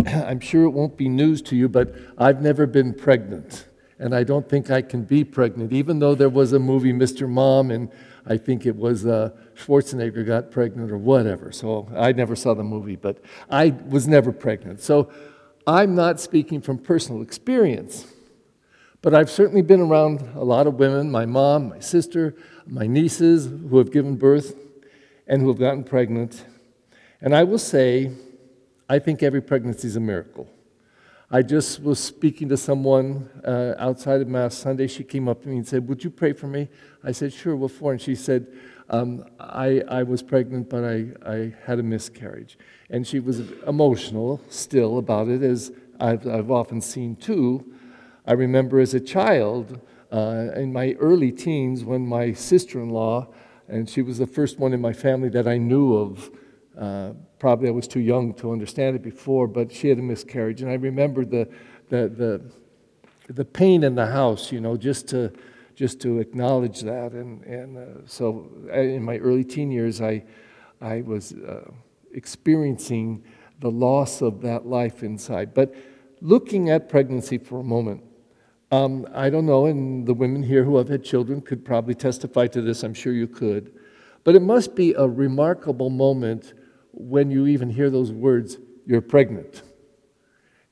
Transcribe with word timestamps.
I'm 0.06 0.40
sure 0.40 0.64
it 0.64 0.70
won't 0.70 0.96
be 0.96 1.08
news 1.08 1.42
to 1.42 1.56
you, 1.56 1.68
but 1.68 1.94
I've 2.16 2.42
never 2.42 2.66
been 2.66 2.94
pregnant. 2.94 3.66
And 3.98 4.14
I 4.14 4.22
don't 4.22 4.48
think 4.48 4.70
I 4.70 4.82
can 4.82 5.02
be 5.02 5.24
pregnant, 5.24 5.72
even 5.72 5.98
though 5.98 6.14
there 6.14 6.28
was 6.28 6.52
a 6.52 6.58
movie, 6.58 6.92
Mr. 6.92 7.28
Mom, 7.28 7.70
and 7.70 7.90
I 8.26 8.36
think 8.36 8.64
it 8.64 8.76
was 8.76 9.06
uh, 9.06 9.30
Schwarzenegger 9.56 10.24
got 10.24 10.50
pregnant 10.50 10.92
or 10.92 10.98
whatever. 10.98 11.50
So 11.50 11.88
I 11.96 12.12
never 12.12 12.36
saw 12.36 12.54
the 12.54 12.62
movie, 12.62 12.96
but 12.96 13.18
I 13.50 13.74
was 13.88 14.06
never 14.06 14.30
pregnant. 14.30 14.80
So 14.80 15.10
I'm 15.66 15.94
not 15.94 16.20
speaking 16.20 16.60
from 16.60 16.78
personal 16.78 17.22
experience. 17.22 18.06
But 19.00 19.14
I've 19.14 19.30
certainly 19.30 19.62
been 19.62 19.80
around 19.80 20.20
a 20.34 20.44
lot 20.44 20.66
of 20.66 20.74
women, 20.74 21.10
my 21.10 21.24
mom, 21.24 21.70
my 21.70 21.80
sister, 21.80 22.34
my 22.66 22.86
nieces 22.86 23.46
who 23.46 23.78
have 23.78 23.92
given 23.92 24.16
birth 24.16 24.56
and 25.26 25.40
who 25.40 25.48
have 25.48 25.58
gotten 25.58 25.84
pregnant. 25.84 26.44
And 27.20 27.34
I 27.34 27.44
will 27.44 27.58
say, 27.58 28.12
I 28.88 28.98
think 28.98 29.22
every 29.22 29.42
pregnancy 29.42 29.86
is 29.86 29.96
a 29.96 30.00
miracle. 30.00 30.48
I 31.30 31.42
just 31.42 31.82
was 31.82 31.98
speaking 31.98 32.48
to 32.48 32.56
someone 32.56 33.28
uh, 33.44 33.74
outside 33.78 34.22
of 34.22 34.28
Mass 34.28 34.54
Sunday. 34.54 34.86
She 34.86 35.04
came 35.04 35.28
up 35.28 35.42
to 35.42 35.48
me 35.48 35.58
and 35.58 35.68
said, 35.68 35.86
Would 35.86 36.02
you 36.02 36.08
pray 36.08 36.32
for 36.32 36.46
me? 36.46 36.68
I 37.04 37.12
said, 37.12 37.34
Sure, 37.34 37.54
what 37.54 37.70
for? 37.70 37.92
And 37.92 38.00
she 38.00 38.14
said, 38.14 38.46
um, 38.90 39.24
I, 39.38 39.82
I 39.88 40.02
was 40.02 40.22
pregnant, 40.22 40.70
but 40.70 40.84
I, 40.84 41.08
I 41.26 41.54
had 41.66 41.78
a 41.78 41.82
miscarriage. 41.82 42.58
And 42.88 43.06
she 43.06 43.20
was 43.20 43.40
emotional 43.66 44.40
still 44.48 44.96
about 44.96 45.28
it, 45.28 45.42
as 45.42 45.70
I've, 46.00 46.26
I've 46.26 46.50
often 46.50 46.80
seen 46.80 47.16
too. 47.16 47.74
I 48.26 48.32
remember 48.32 48.80
as 48.80 48.94
a 48.94 49.00
child, 49.00 49.80
uh, 50.10 50.46
in 50.56 50.72
my 50.72 50.92
early 50.94 51.30
teens, 51.30 51.84
when 51.84 52.06
my 52.06 52.32
sister 52.32 52.80
in 52.80 52.88
law, 52.88 53.28
and 53.68 53.88
she 53.90 54.00
was 54.00 54.16
the 54.16 54.26
first 54.26 54.58
one 54.58 54.72
in 54.72 54.80
my 54.80 54.94
family 54.94 55.28
that 55.30 55.46
I 55.46 55.58
knew 55.58 55.94
of, 55.94 56.30
uh, 56.78 57.12
probably 57.38 57.68
I 57.68 57.72
was 57.72 57.88
too 57.88 58.00
young 58.00 58.34
to 58.34 58.52
understand 58.52 58.96
it 58.96 59.02
before, 59.02 59.48
but 59.48 59.72
she 59.72 59.88
had 59.88 59.98
a 59.98 60.02
miscarriage. 60.02 60.62
And 60.62 60.70
I 60.70 60.74
remember 60.74 61.24
the, 61.24 61.48
the, 61.88 62.08
the, 62.08 63.32
the 63.32 63.44
pain 63.44 63.82
in 63.82 63.94
the 63.94 64.06
house, 64.06 64.52
you 64.52 64.60
know, 64.60 64.76
just 64.76 65.08
to, 65.08 65.32
just 65.74 66.00
to 66.02 66.20
acknowledge 66.20 66.80
that. 66.82 67.12
And, 67.12 67.42
and 67.44 67.76
uh, 67.76 68.06
so 68.06 68.50
in 68.72 69.02
my 69.02 69.18
early 69.18 69.44
teen 69.44 69.70
years, 69.70 70.00
I, 70.00 70.24
I 70.80 71.00
was 71.00 71.32
uh, 71.32 71.70
experiencing 72.12 73.24
the 73.60 73.70
loss 73.70 74.22
of 74.22 74.40
that 74.42 74.66
life 74.66 75.02
inside. 75.02 75.54
But 75.54 75.74
looking 76.20 76.70
at 76.70 76.88
pregnancy 76.88 77.38
for 77.38 77.58
a 77.58 77.64
moment, 77.64 78.04
um, 78.70 79.06
I 79.14 79.30
don't 79.30 79.46
know, 79.46 79.66
and 79.66 80.06
the 80.06 80.14
women 80.14 80.42
here 80.42 80.62
who 80.62 80.76
have 80.76 80.88
had 80.88 81.02
children 81.02 81.40
could 81.40 81.64
probably 81.64 81.94
testify 81.94 82.46
to 82.48 82.60
this, 82.60 82.82
I'm 82.84 82.94
sure 82.94 83.12
you 83.12 83.26
could. 83.26 83.72
But 84.24 84.34
it 84.34 84.42
must 84.42 84.74
be 84.74 84.92
a 84.92 85.08
remarkable 85.08 85.90
moment 85.90 86.52
when 86.98 87.30
you 87.30 87.46
even 87.46 87.70
hear 87.70 87.90
those 87.90 88.10
words, 88.10 88.58
you're 88.84 89.00
pregnant. 89.00 89.62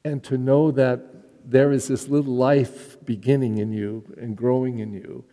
And 0.05 0.23
to 0.25 0.37
know 0.37 0.73
that 0.73 1.01
there 1.49 1.71
is 1.71 1.87
this 1.87 2.09
little 2.09 2.35
life 2.35 3.05
beginning 3.05 3.59
in 3.59 3.73
you 3.73 4.05
and 4.21 4.37
growing 4.37 4.81
in 4.81 4.93
you. 4.93 5.25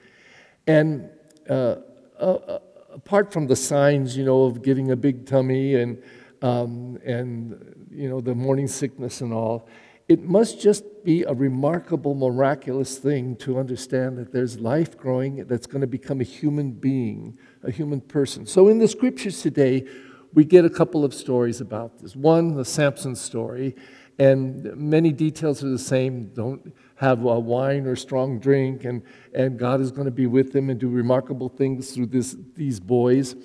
And 0.67 1.09
uh, 1.49 1.77
uh, 2.19 2.59
apart 2.94 3.33
from 3.33 3.47
the 3.47 3.55
signs, 3.55 4.16
you 4.16 4.23
know, 4.23 4.44
of 4.44 4.61
getting 4.61 4.91
a 4.91 4.95
big 4.95 5.25
tummy 5.25 5.75
and, 5.75 6.02
um, 6.44 6.99
and 7.03 7.88
you 7.91 8.08
know, 8.08 8.21
the 8.21 8.36
morning 8.36 8.67
sickness 8.67 9.21
and 9.21 9.33
all, 9.33 9.67
it 10.08 10.21
must 10.21 10.61
just 10.61 10.83
be 11.03 11.23
a 11.23 11.33
remarkable, 11.33 12.14
miraculous 12.14 12.99
thing 12.99 13.36
to 13.38 13.58
understand 13.58 14.17
that 14.17 14.31
there's 14.31 14.59
life 14.59 14.95
growing 14.95 15.45
that's 15.45 15.66
going 15.66 15.81
to 15.81 15.88
become 15.88 16.21
a 16.21 16.25
human 16.25 16.71
being, 16.71 17.38
a 17.64 17.71
human 17.71 17.99
person. 17.99 18.45
So 18.45 18.67
in 18.67 18.77
the 18.77 18.88
scriptures 18.88 19.41
today, 19.41 19.88
we 20.34 20.44
get 20.44 20.66
a 20.66 20.70
couple 20.70 21.06
of 21.06 21.14
stories 21.14 21.62
about 21.62 22.00
this. 22.00 22.16
One, 22.16 22.56
the 22.56 22.66
Samson 22.66 23.16
story, 23.16 23.76
and 24.20 24.76
many 24.76 25.12
details 25.12 25.64
are 25.64 25.70
the 25.70 25.80
same. 25.80 26.28
Don't 26.34 26.73
have 26.95 27.20
wine 27.20 27.86
or 27.86 27.95
strong 27.95 28.39
drink, 28.39 28.86
and, 28.86 29.02
and 29.34 29.58
God 29.58 29.81
is 29.81 29.92
going 29.92 30.06
to 30.06 30.11
be 30.11 30.28
with 30.28 30.54
them 30.54 30.70
and 30.70 30.80
do 30.80 30.89
remarkable 30.89 31.49
things 31.49 31.92
through 31.93 32.08
this, 32.08 32.36
these 32.55 32.80
boys. 32.80 33.36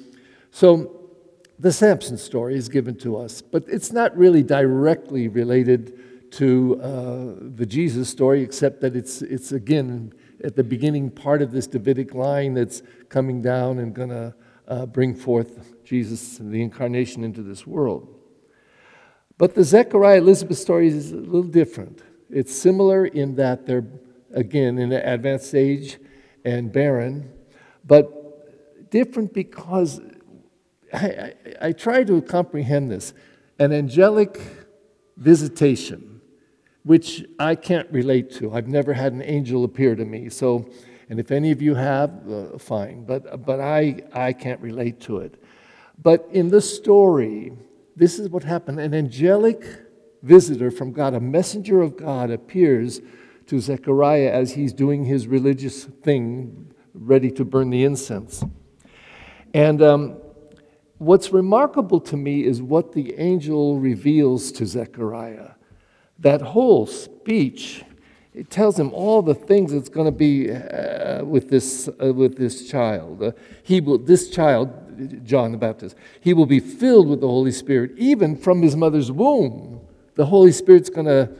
So, 0.50 0.94
the 1.58 1.72
Samson 1.72 2.16
story 2.18 2.56
is 2.56 2.68
given 2.68 2.96
to 2.98 3.16
us, 3.16 3.42
but 3.42 3.64
it's 3.66 3.90
not 3.90 4.16
really 4.16 4.44
directly 4.44 5.26
related 5.26 6.30
to 6.32 6.80
uh, 6.80 7.34
the 7.40 7.66
Jesus 7.66 8.08
story, 8.08 8.42
except 8.42 8.80
that 8.82 8.94
it's, 8.94 9.22
it's 9.22 9.50
again 9.50 10.12
at 10.44 10.54
the 10.54 10.62
beginning 10.62 11.10
part 11.10 11.42
of 11.42 11.50
this 11.50 11.66
Davidic 11.66 12.14
line 12.14 12.54
that's 12.54 12.82
coming 13.08 13.42
down 13.42 13.80
and 13.80 13.92
going 13.92 14.10
to 14.10 14.34
uh, 14.68 14.86
bring 14.86 15.14
forth 15.14 15.84
Jesus, 15.84 16.38
the 16.38 16.62
incarnation, 16.62 17.24
into 17.24 17.42
this 17.42 17.66
world. 17.66 18.14
But 19.38 19.54
the 19.54 19.64
Zechariah 19.64 20.18
Elizabeth 20.18 20.58
story 20.58 20.88
is 20.88 21.12
a 21.12 21.16
little 21.16 21.42
different. 21.42 22.02
It's 22.30 22.54
similar 22.54 23.06
in 23.06 23.36
that 23.36 23.66
they're, 23.66 23.86
again, 24.32 24.78
in 24.78 24.92
an 24.92 25.08
advanced 25.08 25.54
age 25.54 25.98
and 26.44 26.70
barren, 26.70 27.32
but 27.84 28.90
different 28.90 29.32
because 29.32 30.00
I, 30.92 31.06
I, 31.06 31.34
I 31.62 31.72
try 31.72 32.04
to 32.04 32.20
comprehend 32.20 32.90
this. 32.90 33.14
An 33.58 33.72
angelic 33.72 34.40
visitation, 35.16 36.20
which 36.84 37.24
I 37.38 37.54
can't 37.54 37.90
relate 37.90 38.30
to. 38.36 38.52
I've 38.52 38.68
never 38.68 38.92
had 38.92 39.12
an 39.12 39.22
angel 39.22 39.64
appear 39.64 39.96
to 39.96 40.04
me. 40.04 40.28
So, 40.28 40.68
and 41.08 41.18
if 41.18 41.30
any 41.30 41.50
of 41.50 41.62
you 41.62 41.74
have, 41.74 42.10
uh, 42.30 42.58
fine. 42.58 43.04
But, 43.04 43.44
but 43.44 43.60
I, 43.60 44.02
I 44.12 44.32
can't 44.32 44.60
relate 44.60 45.00
to 45.02 45.18
it. 45.18 45.42
But 46.00 46.28
in 46.32 46.48
the 46.48 46.60
story, 46.60 47.52
this 47.96 48.18
is 48.18 48.28
what 48.28 48.44
happened 48.44 48.78
an 48.78 48.94
angelic 48.94 49.64
visitor 50.22 50.70
from 50.70 50.92
God, 50.92 51.14
a 51.14 51.20
messenger 51.20 51.80
of 51.82 51.96
God, 51.96 52.30
appears 52.30 53.00
to 53.46 53.60
Zechariah 53.60 54.30
as 54.30 54.52
he's 54.52 54.72
doing 54.72 55.04
his 55.04 55.26
religious 55.26 55.84
thing, 55.84 56.72
ready 56.92 57.30
to 57.32 57.44
burn 57.44 57.70
the 57.70 57.84
incense. 57.84 58.44
And 59.54 59.82
um, 59.82 60.18
what's 60.98 61.32
remarkable 61.32 62.00
to 62.00 62.16
me 62.16 62.44
is 62.44 62.60
what 62.60 62.92
the 62.92 63.18
angel 63.18 63.78
reveals 63.78 64.52
to 64.52 64.66
Zechariah. 64.66 65.52
That 66.18 66.42
whole 66.42 66.86
speech, 66.86 67.84
it 68.34 68.50
tells 68.50 68.78
him 68.78 68.92
all 68.92 69.22
the 69.22 69.34
things 69.34 69.72
that's 69.72 69.88
going 69.88 70.06
to 70.06 70.12
be 70.12 70.50
uh, 70.50 71.24
with, 71.24 71.50
this, 71.50 71.88
uh, 72.02 72.12
with 72.12 72.36
this 72.36 72.68
child. 72.68 73.22
Uh, 73.22 73.32
he 73.62 73.80
will, 73.80 73.98
this 73.98 74.30
child, 74.30 75.24
John 75.24 75.52
the 75.52 75.58
Baptist. 75.58 75.96
He 76.20 76.34
will 76.34 76.46
be 76.46 76.60
filled 76.60 77.08
with 77.08 77.20
the 77.20 77.28
Holy 77.28 77.52
Spirit, 77.52 77.92
even 77.96 78.36
from 78.36 78.62
his 78.62 78.76
mother's 78.76 79.10
womb. 79.10 79.80
The 80.14 80.26
Holy 80.26 80.52
Spirit's 80.52 80.90
going 80.90 81.06
to 81.06 81.30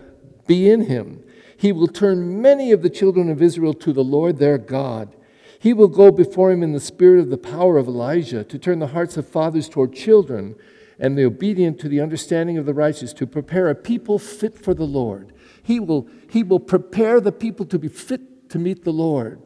be 0.47 0.71
in 0.71 0.83
him. 0.83 1.23
He 1.57 1.73
will 1.73 1.89
turn 1.89 2.41
many 2.41 2.73
of 2.73 2.83
the 2.83 2.91
children 2.91 3.29
of 3.31 3.43
Israel 3.43 3.75
to 3.75 3.93
the 3.93 4.05
Lord 4.05 4.39
their 4.39 4.59
God. 4.59 5.15
He 5.59 5.73
will 5.73 5.89
go 5.89 6.13
before 6.13 6.53
him 6.53 6.63
in 6.63 6.73
the 6.73 6.81
spirit 6.81 7.21
of 7.21 7.31
the 7.31 7.37
power 7.37 7.79
of 7.79 7.89
Elijah 7.89 8.45
to 8.45 8.59
turn 8.59 8.79
the 8.79 8.87
hearts 8.89 9.17
of 9.17 9.29
fathers 9.29 9.69
toward 9.69 9.93
children 9.93 10.55
and 10.99 11.17
the 11.17 11.25
obedient 11.25 11.79
to 11.81 11.89
the 11.89 12.01
understanding 12.01 12.59
of 12.59 12.67
the 12.67 12.75
righteous, 12.75 13.13
to 13.15 13.27
prepare 13.27 13.69
a 13.69 13.75
people 13.75 14.19
fit 14.19 14.59
for 14.59 14.75
the 14.75 14.85
Lord. 14.85 15.33
He 15.63 15.79
will, 15.79 16.09
he 16.31 16.43
will 16.43 16.61
prepare 16.61 17.21
the 17.21 17.33
people 17.33 17.67
to 17.67 17.79
be 17.79 17.89
fit 17.89 18.51
to 18.51 18.59
meet 18.59 18.85
the 18.85 18.93
Lord. 18.93 19.41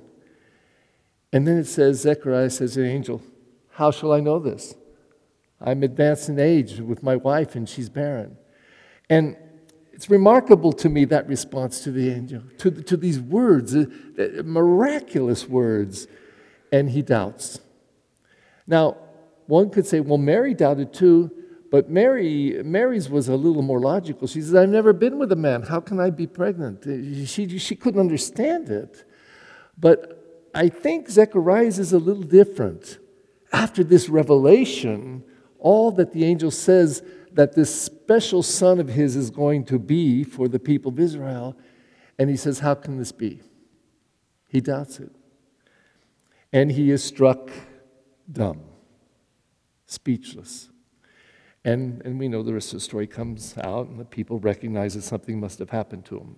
And 1.32 1.46
then 1.46 1.58
it 1.58 1.66
says, 1.66 2.00
Zechariah 2.00 2.50
says 2.50 2.74
to 2.74 2.80
the 2.80 2.86
angel, 2.86 3.22
how 3.70 3.90
shall 3.90 4.12
I 4.12 4.20
know 4.20 4.38
this? 4.38 4.74
I'm 5.60 5.82
advanced 5.82 6.28
in 6.28 6.38
age 6.38 6.78
with 6.78 7.02
my 7.02 7.16
wife 7.16 7.54
and 7.54 7.68
she's 7.68 7.88
barren. 7.88 8.36
And 9.08 9.36
it's 9.92 10.10
remarkable 10.10 10.72
to 10.72 10.88
me 10.88 11.04
that 11.06 11.28
response 11.28 11.80
to 11.84 11.92
the 11.92 12.10
angel, 12.10 12.42
to, 12.58 12.70
to 12.70 12.96
these 12.96 13.20
words, 13.20 13.74
uh, 13.74 13.84
uh, 14.18 14.42
miraculous 14.42 15.48
words, 15.48 16.06
and 16.72 16.90
he 16.90 17.02
doubts. 17.02 17.60
Now, 18.66 18.96
one 19.46 19.70
could 19.70 19.86
say, 19.86 20.00
well, 20.00 20.18
Mary 20.18 20.54
doubted 20.54 20.92
too, 20.92 21.30
but 21.72 21.88
Mary, 21.88 22.60
Mary's 22.62 23.08
was 23.08 23.28
a 23.28 23.34
little 23.34 23.62
more 23.62 23.80
logical. 23.80 24.28
She 24.28 24.42
says, 24.42 24.54
I've 24.54 24.68
never 24.68 24.92
been 24.92 25.18
with 25.18 25.32
a 25.32 25.36
man. 25.36 25.62
How 25.62 25.80
can 25.80 25.98
I 25.98 26.10
be 26.10 26.26
pregnant? 26.26 26.84
She, 27.26 27.58
she 27.58 27.74
couldn't 27.74 27.98
understand 27.98 28.68
it. 28.68 29.06
But 29.78 30.50
I 30.54 30.68
think 30.68 31.08
Zechariah's 31.08 31.78
is 31.78 31.94
a 31.94 31.98
little 31.98 32.22
different 32.22 32.98
after 33.52 33.82
this 33.82 34.10
revelation, 34.10 35.24
all 35.58 35.92
that 35.92 36.12
the 36.12 36.24
angel 36.24 36.50
says 36.50 37.02
that 37.32 37.54
this 37.54 37.74
special 37.74 38.42
son 38.42 38.78
of 38.78 38.88
his 38.88 39.16
is 39.16 39.30
going 39.30 39.64
to 39.64 39.78
be 39.78 40.24
for 40.24 40.48
the 40.48 40.58
people 40.58 40.92
of 40.92 41.00
Israel, 41.00 41.56
and 42.18 42.28
he 42.28 42.36
says, 42.36 42.58
How 42.58 42.74
can 42.74 42.98
this 42.98 43.12
be? 43.12 43.40
He 44.48 44.60
doubts 44.60 45.00
it. 45.00 45.10
And 46.52 46.70
he 46.70 46.90
is 46.90 47.02
struck 47.02 47.50
dumb, 48.30 48.60
speechless. 49.86 50.68
And, 51.64 52.02
and 52.04 52.18
we 52.18 52.28
know 52.28 52.42
the 52.42 52.54
rest 52.54 52.72
of 52.72 52.78
the 52.78 52.84
story 52.84 53.06
comes 53.06 53.54
out, 53.58 53.88
and 53.88 53.98
the 53.98 54.04
people 54.04 54.38
recognize 54.40 54.94
that 54.94 55.02
something 55.02 55.38
must 55.38 55.58
have 55.60 55.70
happened 55.70 56.04
to 56.06 56.18
him. 56.18 56.36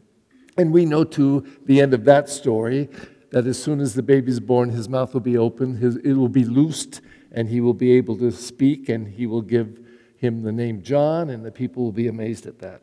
And 0.56 0.72
we 0.72 0.84
know, 0.84 1.04
too, 1.04 1.46
the 1.64 1.80
end 1.80 1.94
of 1.94 2.04
that 2.04 2.28
story 2.28 2.88
that 3.30 3.46
as 3.46 3.60
soon 3.60 3.80
as 3.80 3.94
the 3.94 4.02
baby 4.02 4.30
is 4.30 4.38
born, 4.38 4.70
his 4.70 4.88
mouth 4.88 5.12
will 5.12 5.20
be 5.20 5.36
open, 5.36 5.76
his, 5.76 5.96
it 5.96 6.12
will 6.12 6.28
be 6.28 6.44
loosed, 6.44 7.00
and 7.32 7.48
he 7.48 7.60
will 7.60 7.74
be 7.74 7.90
able 7.92 8.16
to 8.18 8.30
speak, 8.30 8.88
and 8.88 9.08
he 9.08 9.26
will 9.26 9.42
give 9.42 9.84
him 10.16 10.42
the 10.42 10.52
name 10.52 10.82
John, 10.82 11.30
and 11.30 11.44
the 11.44 11.50
people 11.50 11.82
will 11.82 11.92
be 11.92 12.06
amazed 12.06 12.46
at 12.46 12.60
that. 12.60 12.82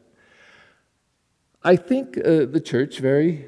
I 1.63 1.75
think 1.75 2.17
uh, 2.17 2.45
the 2.45 2.59
church 2.59 2.99
very 2.99 3.45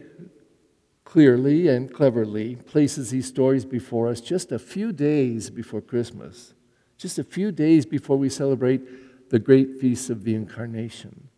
clearly 1.04 1.68
and 1.68 1.94
cleverly 1.94 2.56
places 2.56 3.10
these 3.10 3.28
stories 3.28 3.66
before 3.66 4.08
us 4.08 4.22
just 4.22 4.52
a 4.52 4.60
few 4.60 4.92
days 4.92 5.50
before 5.50 5.82
Christmas, 5.82 6.54
just 6.98 7.20
a 7.20 7.24
few 7.24 7.52
days 7.52 7.86
before 7.86 8.18
we 8.18 8.30
celebrate 8.30 9.30
the 9.30 9.40
great 9.40 9.80
feast 9.80 10.10
of 10.10 10.24
the 10.24 10.36
Incarnation. 10.36 11.30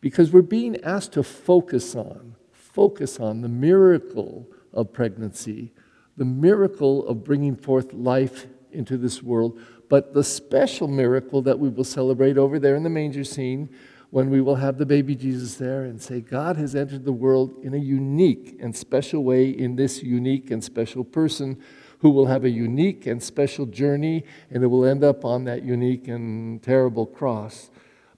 Because 0.00 0.32
we're 0.32 0.42
being 0.42 0.82
asked 0.82 1.12
to 1.12 1.22
focus 1.22 1.94
on, 1.94 2.36
focus 2.52 3.20
on 3.20 3.40
the 3.40 3.48
miracle 3.48 4.46
of 4.72 4.92
pregnancy, 4.92 5.72
the 6.16 6.24
miracle 6.24 7.06
of 7.06 7.24
bringing 7.24 7.56
forth 7.56 7.92
life 7.92 8.46
into 8.72 8.96
this 8.96 9.22
world, 9.22 9.58
but 9.88 10.14
the 10.14 10.24
special 10.24 10.88
miracle 10.88 11.42
that 11.42 11.58
we 11.58 11.68
will 11.68 11.84
celebrate 11.84 12.36
over 12.36 12.58
there 12.58 12.76
in 12.76 12.82
the 12.82 12.90
manger 12.90 13.24
scene 13.24 13.68
when 14.10 14.30
we 14.30 14.40
will 14.40 14.56
have 14.56 14.78
the 14.78 14.86
baby 14.86 15.14
Jesus 15.14 15.56
there 15.56 15.84
and 15.84 16.00
say, 16.00 16.20
God 16.20 16.56
has 16.56 16.76
entered 16.76 17.04
the 17.04 17.12
world 17.12 17.58
in 17.62 17.74
a 17.74 17.78
unique 17.78 18.56
and 18.60 18.74
special 18.74 19.24
way 19.24 19.48
in 19.48 19.76
this 19.76 20.02
unique 20.02 20.50
and 20.50 20.62
special 20.62 21.02
person 21.02 21.60
who 22.04 22.10
will 22.10 22.26
have 22.26 22.44
a 22.44 22.50
unique 22.50 23.06
and 23.06 23.22
special 23.22 23.64
journey, 23.64 24.22
and 24.50 24.62
it 24.62 24.66
will 24.66 24.84
end 24.84 25.02
up 25.02 25.24
on 25.24 25.44
that 25.44 25.62
unique 25.62 26.06
and 26.06 26.62
terrible 26.62 27.06
cross. 27.06 27.70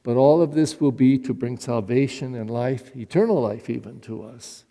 But 0.02 0.16
all 0.16 0.42
of 0.42 0.54
this 0.54 0.80
will 0.80 0.90
be 0.90 1.18
to 1.18 1.32
bring 1.32 1.56
salvation 1.56 2.34
and 2.34 2.50
life, 2.50 2.96
eternal 2.96 3.40
life 3.40 3.70
even 3.70 4.00
to 4.00 4.24
us. 4.24 4.64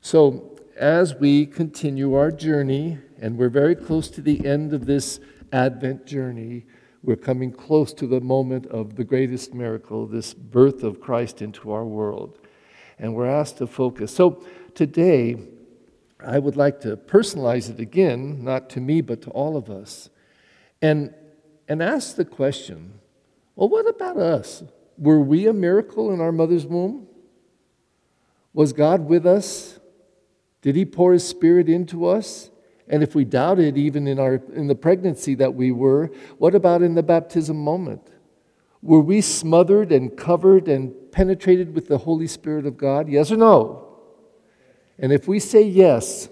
So, 0.00 0.56
as 0.76 1.16
we 1.16 1.46
continue 1.46 2.14
our 2.14 2.30
journey, 2.30 2.98
and 3.20 3.36
we're 3.36 3.48
very 3.48 3.74
close 3.74 4.08
to 4.10 4.20
the 4.20 4.46
end 4.46 4.72
of 4.72 4.86
this 4.86 5.18
Advent 5.52 6.06
journey, 6.06 6.64
we're 7.02 7.16
coming 7.16 7.50
close 7.50 7.92
to 7.94 8.06
the 8.06 8.20
moment 8.20 8.66
of 8.66 8.94
the 8.94 9.02
greatest 9.02 9.52
miracle, 9.52 10.06
this 10.06 10.32
birth 10.32 10.84
of 10.84 11.00
Christ 11.00 11.42
into 11.42 11.72
our 11.72 11.84
world. 11.84 12.38
And 13.00 13.16
we're 13.16 13.26
asked 13.26 13.58
to 13.58 13.66
focus. 13.66 14.14
So 14.14 14.44
today, 14.76 15.38
I 16.24 16.38
would 16.38 16.56
like 16.56 16.80
to 16.80 16.96
personalize 16.96 17.70
it 17.70 17.80
again, 17.80 18.42
not 18.42 18.70
to 18.70 18.80
me, 18.80 19.00
but 19.00 19.22
to 19.22 19.30
all 19.30 19.56
of 19.56 19.70
us, 19.70 20.10
and, 20.80 21.14
and 21.68 21.82
ask 21.82 22.16
the 22.16 22.24
question 22.24 23.00
well, 23.56 23.68
what 23.68 23.88
about 23.88 24.16
us? 24.16 24.64
Were 24.98 25.20
we 25.20 25.46
a 25.46 25.52
miracle 25.52 26.12
in 26.12 26.20
our 26.20 26.32
mother's 26.32 26.66
womb? 26.66 27.06
Was 28.52 28.72
God 28.72 29.06
with 29.08 29.26
us? 29.26 29.78
Did 30.60 30.74
He 30.76 30.84
pour 30.84 31.12
His 31.12 31.26
Spirit 31.26 31.68
into 31.68 32.06
us? 32.06 32.50
And 32.88 33.02
if 33.02 33.14
we 33.14 33.24
doubted 33.24 33.78
even 33.78 34.06
in, 34.06 34.18
our, 34.18 34.42
in 34.54 34.66
the 34.66 34.74
pregnancy 34.74 35.34
that 35.36 35.54
we 35.54 35.72
were, 35.72 36.10
what 36.38 36.54
about 36.54 36.82
in 36.82 36.94
the 36.94 37.02
baptism 37.02 37.56
moment? 37.56 38.02
Were 38.82 39.00
we 39.00 39.20
smothered 39.20 39.92
and 39.92 40.16
covered 40.16 40.68
and 40.68 40.92
penetrated 41.10 41.74
with 41.74 41.88
the 41.88 41.98
Holy 41.98 42.26
Spirit 42.26 42.66
of 42.66 42.76
God? 42.76 43.08
Yes 43.08 43.32
or 43.32 43.36
no? 43.36 43.83
And 44.98 45.12
if 45.12 45.26
we 45.26 45.38
say 45.38 45.62
yes, 45.62 46.28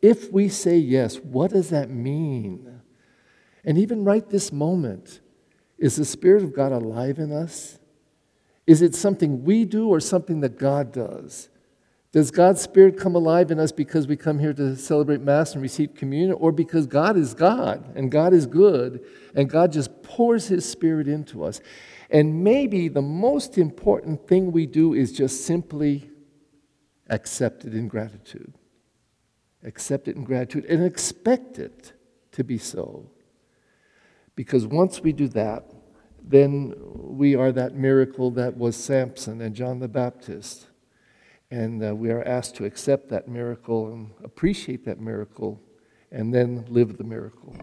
if 0.00 0.32
we 0.32 0.48
say 0.48 0.76
yes, 0.76 1.18
what 1.18 1.52
does 1.52 1.70
that 1.70 1.90
mean? 1.90 2.80
And 3.64 3.78
even 3.78 4.04
right 4.04 4.28
this 4.28 4.52
moment, 4.52 5.20
is 5.78 5.96
the 5.96 6.04
Spirit 6.04 6.42
of 6.42 6.54
God 6.54 6.72
alive 6.72 7.18
in 7.18 7.32
us? 7.32 7.78
Is 8.66 8.82
it 8.82 8.94
something 8.94 9.44
we 9.44 9.64
do 9.64 9.88
or 9.88 10.00
something 10.00 10.40
that 10.40 10.58
God 10.58 10.92
does? 10.92 11.48
Does 12.12 12.30
God's 12.30 12.60
Spirit 12.60 12.98
come 12.98 13.14
alive 13.14 13.50
in 13.50 13.58
us 13.58 13.72
because 13.72 14.06
we 14.06 14.16
come 14.16 14.38
here 14.38 14.52
to 14.52 14.76
celebrate 14.76 15.22
Mass 15.22 15.54
and 15.54 15.62
receive 15.62 15.94
communion, 15.94 16.32
or 16.32 16.52
because 16.52 16.86
God 16.86 17.16
is 17.16 17.34
God 17.34 17.96
and 17.96 18.10
God 18.10 18.34
is 18.34 18.46
good 18.46 19.04
and 19.34 19.48
God 19.48 19.72
just 19.72 20.02
pours 20.02 20.46
His 20.48 20.68
Spirit 20.68 21.08
into 21.08 21.42
us? 21.42 21.60
And 22.10 22.44
maybe 22.44 22.88
the 22.88 23.02
most 23.02 23.56
important 23.56 24.28
thing 24.28 24.52
we 24.52 24.66
do 24.66 24.92
is 24.92 25.10
just 25.10 25.46
simply 25.46 26.11
accept 27.12 27.64
it 27.64 27.74
in 27.74 27.86
gratitude. 27.86 28.54
Accept 29.62 30.08
it 30.08 30.16
in 30.16 30.24
gratitude 30.24 30.64
and 30.64 30.84
expect 30.84 31.58
it 31.58 31.92
to 32.32 32.42
be 32.42 32.58
so. 32.58 33.10
Because 34.34 34.66
once 34.66 35.00
we 35.00 35.12
do 35.12 35.28
that, 35.28 35.70
then 36.20 36.74
we 36.94 37.36
are 37.36 37.52
that 37.52 37.74
miracle 37.74 38.30
that 38.32 38.56
was 38.56 38.76
Samson 38.76 39.40
and 39.40 39.54
John 39.54 39.78
the 39.78 39.88
Baptist 39.88 40.66
and 41.50 41.84
uh, 41.84 41.94
we 41.94 42.10
are 42.10 42.24
asked 42.24 42.56
to 42.56 42.64
accept 42.64 43.10
that 43.10 43.28
miracle 43.28 43.92
and 43.92 44.10
appreciate 44.24 44.86
that 44.86 44.98
miracle 44.98 45.60
and 46.10 46.32
then 46.32 46.64
live 46.70 46.96
the 46.96 47.04
miracle. 47.04 47.54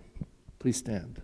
Please 0.60 0.78
stand. 0.78 1.24